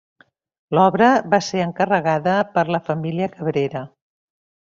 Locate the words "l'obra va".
0.77-1.39